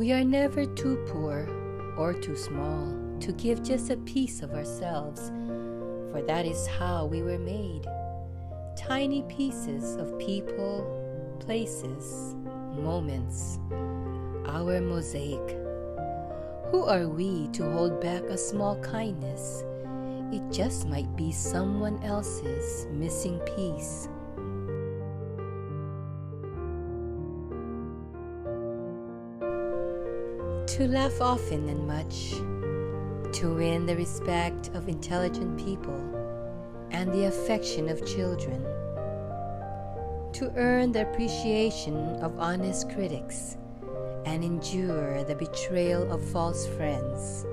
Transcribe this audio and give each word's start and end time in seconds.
We 0.00 0.12
are 0.12 0.24
never 0.24 0.64
too 0.64 0.96
poor 1.08 1.46
or 1.98 2.14
too 2.14 2.34
small 2.34 2.96
to 3.20 3.32
give 3.32 3.62
just 3.62 3.90
a 3.90 3.98
piece 3.98 4.40
of 4.40 4.54
ourselves, 4.54 5.28
for 6.10 6.22
that 6.26 6.46
is 6.46 6.66
how 6.66 7.04
we 7.04 7.20
were 7.20 7.38
made. 7.38 7.84
Tiny 8.78 9.20
pieces 9.28 9.96
of 9.96 10.18
people, 10.18 11.36
places, 11.38 12.34
moments, 12.72 13.58
our 14.46 14.80
mosaic. 14.80 15.50
Who 16.70 16.84
are 16.84 17.06
we 17.06 17.48
to 17.48 17.70
hold 17.70 18.00
back 18.00 18.22
a 18.22 18.38
small 18.38 18.76
kindness? 18.80 19.62
It 20.32 20.50
just 20.50 20.88
might 20.88 21.14
be 21.14 21.30
someone 21.30 22.02
else's 22.02 22.86
missing 22.90 23.38
piece. 23.54 24.08
To 30.76 30.86
laugh 30.86 31.20
often 31.20 31.68
and 31.68 31.84
much, 31.84 32.30
to 33.40 33.54
win 33.56 33.86
the 33.86 33.96
respect 33.96 34.70
of 34.72 34.88
intelligent 34.88 35.58
people 35.58 36.00
and 36.92 37.12
the 37.12 37.24
affection 37.24 37.88
of 37.88 38.06
children, 38.06 38.62
to 40.32 40.52
earn 40.56 40.92
the 40.92 41.02
appreciation 41.02 41.96
of 42.22 42.38
honest 42.38 42.88
critics 42.90 43.56
and 44.24 44.44
endure 44.44 45.24
the 45.24 45.34
betrayal 45.34 46.10
of 46.10 46.24
false 46.30 46.68
friends, 46.68 47.44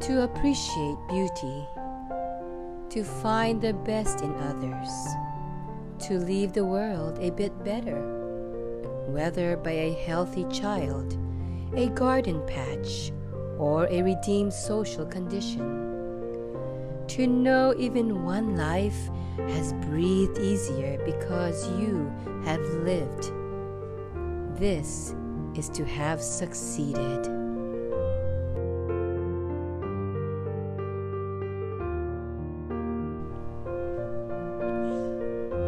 to 0.00 0.22
appreciate 0.22 0.96
beauty, 1.10 1.68
to 2.88 3.04
find 3.04 3.60
the 3.60 3.74
best 3.74 4.22
in 4.22 4.32
others, 4.36 4.88
to 6.08 6.18
leave 6.18 6.54
the 6.54 6.64
world 6.64 7.18
a 7.18 7.30
bit 7.30 7.52
better, 7.62 8.00
whether 9.06 9.58
by 9.58 9.72
a 9.72 9.92
healthy 10.06 10.46
child, 10.50 11.14
a 11.74 11.88
garden 11.90 12.42
patch, 12.46 13.12
or 13.58 13.86
a 13.86 14.02
redeemed 14.02 14.52
social 14.52 15.06
condition. 15.06 15.86
To 17.08 17.26
know 17.26 17.74
even 17.78 18.24
one 18.24 18.56
life 18.56 19.08
has 19.48 19.72
breathed 19.84 20.38
easier 20.38 20.98
because 21.04 21.68
you 21.78 22.10
have 22.44 22.60
lived. 22.60 23.32
This 24.58 25.14
is 25.54 25.68
to 25.70 25.84
have 25.84 26.20
succeeded. 26.20 27.28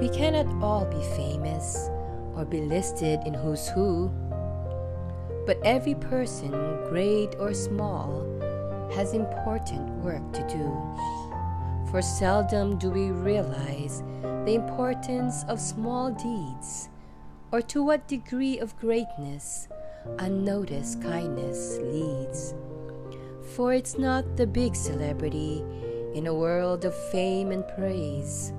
We 0.00 0.08
cannot 0.08 0.46
all 0.62 0.84
be 0.84 1.02
famous 1.16 1.88
or 2.34 2.44
be 2.44 2.60
listed 2.60 3.20
in 3.24 3.34
Who's 3.34 3.68
Who, 3.68 4.10
but 5.46 5.58
every 5.64 5.94
person, 5.94 6.50
great 6.88 7.34
or 7.38 7.54
small, 7.54 8.26
has 8.94 9.14
important 9.14 9.88
work 10.04 10.32
to 10.32 10.46
do. 10.48 11.90
For 11.90 12.00
seldom 12.02 12.78
do 12.78 12.90
we 12.90 13.10
realize 13.10 14.02
the 14.44 14.54
importance 14.54 15.44
of 15.48 15.60
small 15.60 16.10
deeds 16.10 16.88
or 17.52 17.60
to 17.62 17.82
what 17.82 18.08
degree 18.08 18.58
of 18.58 18.76
greatness 18.78 19.68
unnoticed 20.18 21.02
kindness 21.02 21.78
leads. 21.80 22.54
For 23.54 23.72
it's 23.72 23.98
not 23.98 24.36
the 24.36 24.46
big 24.46 24.74
celebrity 24.74 25.64
in 26.14 26.26
a 26.26 26.34
world 26.34 26.84
of 26.84 26.94
fame 27.10 27.52
and 27.52 27.66
praise, 27.76 28.52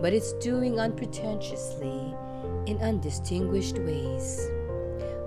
but 0.00 0.12
it's 0.12 0.32
doing 0.34 0.78
unpretentiously 0.80 2.14
in 2.66 2.78
undistinguished 2.78 3.78
ways. 3.78 4.50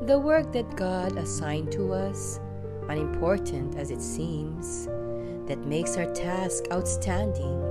The 0.06 0.20
work 0.20 0.52
that 0.54 0.76
God 0.76 1.18
assigned 1.18 1.72
to 1.72 1.92
us, 1.92 2.40
unimportant 2.88 3.76
as 3.76 3.92
it 3.92 4.02
seems, 4.02 4.86
that 5.48 5.66
makes 5.66 5.98
our 5.98 6.14
task 6.14 6.66
outstanding 6.72 7.64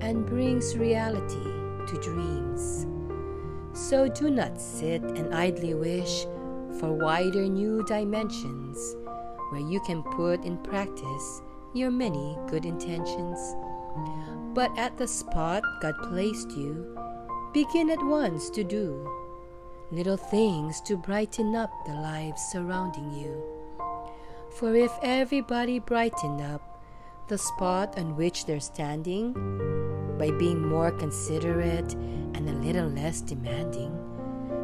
and 0.00 0.26
brings 0.26 0.76
reality 0.76 1.44
to 1.86 2.00
dreams. 2.02 2.86
So 3.72 4.08
do 4.08 4.28
not 4.28 4.60
sit 4.60 5.02
and 5.02 5.34
idly 5.34 5.74
wish 5.74 6.24
for 6.80 6.92
wider 6.92 7.46
new 7.46 7.84
dimensions 7.84 8.96
where 9.50 9.60
you 9.60 9.80
can 9.86 10.02
put 10.02 10.44
in 10.44 10.58
practice 10.58 11.42
your 11.74 11.90
many 11.90 12.36
good 12.48 12.66
intentions. 12.66 13.38
But 14.52 14.76
at 14.76 14.98
the 14.98 15.06
spot 15.06 15.62
God 15.80 15.94
placed 16.02 16.50
you, 16.50 16.98
begin 17.52 17.90
at 17.90 18.04
once 18.04 18.50
to 18.50 18.64
do 18.64 19.08
little 19.92 20.16
things 20.16 20.80
to 20.80 20.96
brighten 20.96 21.54
up 21.54 21.70
the 21.86 21.94
lives 21.94 22.42
surrounding 22.50 23.12
you. 23.12 23.40
For 24.58 24.74
if 24.74 24.92
everybody 25.02 25.78
brightened 25.78 26.40
up 26.40 26.82
the 27.28 27.38
spot 27.38 27.98
on 27.98 28.16
which 28.16 28.46
they're 28.46 28.60
standing 28.60 29.32
by 30.18 30.30
being 30.32 30.66
more 30.66 30.90
considerate 30.90 31.92
and 31.94 32.48
a 32.48 32.52
little 32.52 32.88
less 32.88 33.20
demanding, 33.20 33.92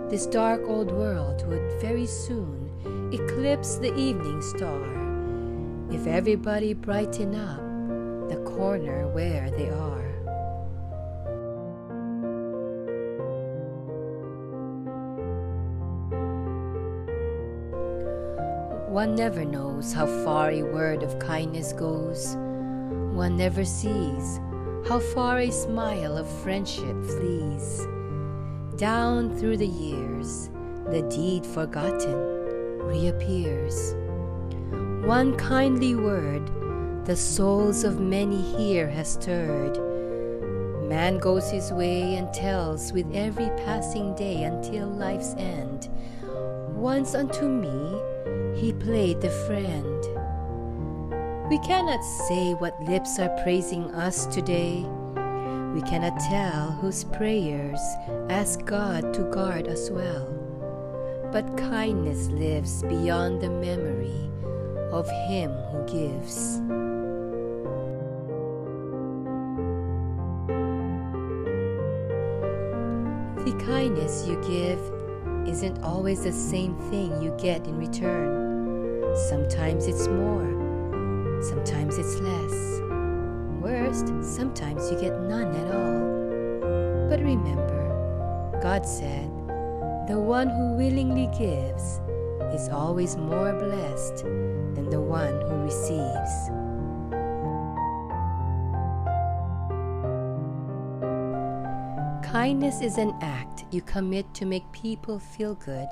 this 0.09 0.27
dark 0.27 0.63
old 0.67 0.91
world 0.91 1.47
would 1.47 1.81
very 1.81 2.07
soon 2.07 2.71
eclipse 3.13 3.77
the 3.77 3.95
evening 3.95 4.43
star 4.43 4.83
if 5.91 6.07
everybody 6.07 6.75
brighten 6.75 7.35
up 7.35 7.61
the 8.29 8.37
corner 8.45 9.07
where 9.09 9.51
they 9.51 9.69
are. 9.69 9.92
One 18.93 19.15
never 19.15 19.43
knows 19.43 19.95
how 19.95 20.05
far 20.23 20.51
a 20.51 20.63
word 20.63 21.03
of 21.03 21.19
kindness 21.19 21.73
goes. 21.73 22.37
One 22.37 23.39
never 23.39 23.65
sees 23.65 24.39
how 24.87 24.99
far 25.15 25.39
a 25.39 25.51
smile 25.51 26.19
of 26.19 26.29
friendship 26.43 27.03
flees. 27.05 27.87
Down 28.77 29.35
through 29.39 29.57
the 29.57 29.67
years, 29.67 30.51
the 30.91 31.09
deed 31.09 31.47
forgotten 31.47 32.19
reappears. 32.81 33.95
One 35.07 35.39
kindly 35.39 35.95
word 35.95 36.47
the 37.07 37.17
souls 37.17 37.85
of 37.85 37.99
many 37.99 38.43
here 38.43 38.91
has 38.91 39.15
stirred. 39.15 39.79
Man 40.87 41.17
goes 41.17 41.51
his 41.51 41.73
way 41.73 42.17
and 42.17 42.31
tells 42.35 42.93
with 42.93 43.11
every 43.15 43.49
passing 43.65 44.15
day 44.17 44.43
until 44.43 44.87
life's 44.87 45.33
end. 45.39 45.89
Once 46.75 47.15
unto 47.15 47.49
me 47.49 48.03
he 48.63 48.73
played 48.73 49.21
the 49.21 49.29
friend. 49.29 50.07
We 51.51 51.59
cannot 51.67 52.01
say 52.05 52.55
what 52.55 52.81
lips 52.85 53.19
are 53.19 53.37
praising 53.43 53.91
us 53.91 54.27
today. 54.27 54.87
We 55.75 55.83
cannot 55.83 56.21
tell 56.21 56.71
whose 56.71 57.03
prayers 57.03 57.81
ask 58.31 58.65
God 58.65 59.13
to 59.15 59.25
guard 59.33 59.67
us 59.67 59.91
well. 59.91 60.29
But 61.33 61.57
kindness 61.57 62.29
lives 62.29 62.85
beyond 62.85 63.41
the 63.41 63.51
memory 63.51 64.31
of 64.93 65.11
Him 65.27 65.51
who 65.73 65.85
gives. 65.87 66.61
The 73.45 73.65
kindness 73.67 74.25
you 74.29 74.41
give 74.47 74.79
isn't 75.49 75.83
always 75.83 76.23
the 76.23 76.33
same 76.33 76.77
thing 76.93 77.21
you 77.21 77.37
get 77.41 77.67
in 77.67 77.77
return. 77.77 78.42
Sometimes 79.15 79.87
it's 79.87 80.09
more, 80.09 80.49
sometimes 81.43 81.99
it's 81.99 82.19
less. 82.21 82.81
Worst, 83.61 84.09
sometimes 84.23 84.91
you 84.91 84.99
get 84.99 85.21
none 85.21 85.55
at 85.55 85.75
all. 85.75 87.09
But 87.11 87.21
remember, 87.21 88.59
God 88.63 88.87
said, 88.87 89.29
the 90.09 90.19
one 90.19 90.49
who 90.49 90.77
willingly 90.77 91.27
gives 91.39 92.01
is 92.55 92.71
always 92.71 93.19
more 93.19 93.53
blessed 93.53 94.25
than 94.75 94.89
the 94.89 95.01
one 95.01 95.41
who 95.43 95.57
receives. 95.57 96.49
Kindness 102.33 102.81
is 102.81 102.97
an 102.97 103.13
act 103.21 103.67
you 103.71 103.83
commit 103.83 104.33
to 104.33 104.47
make 104.47 104.73
people 104.73 105.19
feel 105.19 105.55
good 105.55 105.89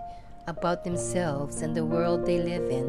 about 0.46 0.84
themselves 0.84 1.62
and 1.62 1.75
the 1.75 1.84
world 1.84 2.26
they 2.26 2.38
live 2.38 2.70
in. 2.70 2.88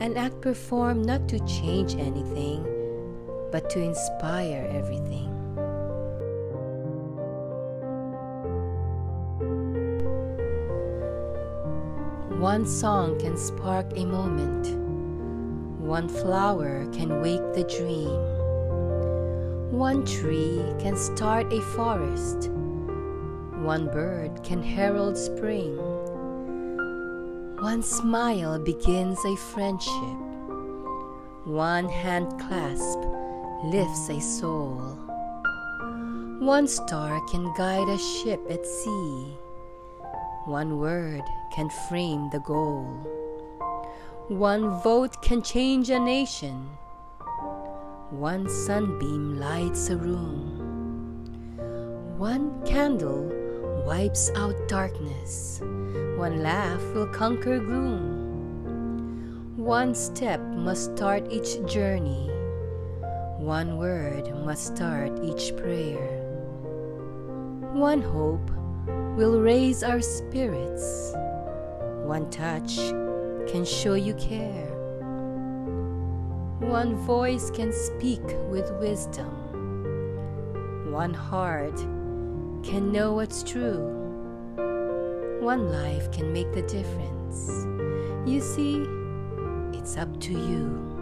An 0.00 0.16
act 0.16 0.40
performed 0.40 1.06
not 1.06 1.28
to 1.28 1.38
change 1.46 1.94
anything, 1.94 2.64
but 3.50 3.70
to 3.70 3.80
inspire 3.80 4.68
everything. 4.70 5.32
One 12.40 12.66
song 12.66 13.18
can 13.18 13.36
spark 13.36 13.86
a 13.96 14.04
moment. 14.04 14.68
One 15.80 16.08
flower 16.08 16.86
can 16.92 17.22
wake 17.22 17.54
the 17.54 17.64
dream. 17.64 18.36
One 19.72 20.04
tree 20.04 20.62
can 20.78 20.96
start 20.96 21.52
a 21.52 21.60
forest. 21.60 22.50
One 23.62 23.86
bird 23.86 24.44
can 24.44 24.62
herald 24.62 25.16
spring. 25.16 25.76
One 27.60 27.82
smile 27.82 28.58
begins 28.58 29.18
a 29.24 29.34
friendship. 29.34 30.18
One 31.44 31.88
hand 31.88 32.38
clasp 32.38 32.98
lifts 33.64 34.10
a 34.10 34.20
soul. 34.20 34.76
One 36.38 36.68
star 36.68 37.18
can 37.30 37.54
guide 37.56 37.88
a 37.88 37.96
ship 37.96 38.40
at 38.50 38.66
sea. 38.66 39.38
One 40.44 40.78
word 40.78 41.22
can 41.50 41.70
frame 41.88 42.28
the 42.30 42.40
goal. 42.40 42.84
One 44.28 44.78
vote 44.82 45.22
can 45.22 45.40
change 45.40 45.88
a 45.88 45.98
nation. 45.98 46.68
One 48.10 48.50
sunbeam 48.50 49.40
lights 49.40 49.88
a 49.88 49.96
room. 49.96 50.60
One 52.18 52.62
candle 52.66 53.45
wipes 53.86 54.32
out 54.34 54.56
darkness. 54.66 55.60
One 56.16 56.42
laugh 56.42 56.82
will 56.92 57.06
conquer 57.06 57.60
gloom. 57.60 59.54
One 59.56 59.94
step 59.94 60.40
must 60.40 60.96
start 60.96 61.30
each 61.30 61.64
journey. 61.66 62.28
One 63.38 63.78
word 63.78 64.28
must 64.44 64.74
start 64.74 65.12
each 65.22 65.56
prayer. 65.56 66.20
One 67.74 68.02
hope 68.02 68.50
will 69.16 69.40
raise 69.40 69.84
our 69.84 70.00
spirits. 70.00 71.14
One 72.02 72.28
touch 72.28 72.74
can 73.46 73.64
show 73.64 73.94
you 73.94 74.14
care. 74.14 74.66
One 76.58 76.96
voice 77.06 77.52
can 77.52 77.72
speak 77.72 78.24
with 78.50 78.68
wisdom. 78.80 79.30
One 80.90 81.14
heart 81.14 81.78
can 82.62 82.92
know 82.92 83.12
what's 83.12 83.42
true. 83.42 83.84
One 85.40 85.70
life 85.70 86.10
can 86.12 86.32
make 86.32 86.52
the 86.52 86.62
difference. 86.62 87.48
You 88.26 88.40
see, 88.40 88.84
it's 89.78 89.96
up 89.96 90.18
to 90.20 90.32
you. 90.32 90.95